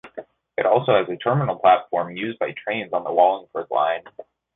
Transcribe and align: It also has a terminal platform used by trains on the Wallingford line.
It 0.57 0.65
also 0.65 0.95
has 0.95 1.07
a 1.09 1.15
terminal 1.15 1.57
platform 1.57 2.17
used 2.17 2.39
by 2.39 2.53
trains 2.57 2.91
on 2.91 3.03
the 3.03 3.11
Wallingford 3.13 3.67
line. 3.69 4.01